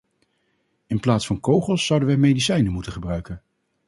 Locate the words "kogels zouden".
1.39-2.07